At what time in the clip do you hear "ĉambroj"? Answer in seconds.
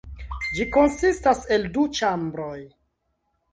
2.01-2.57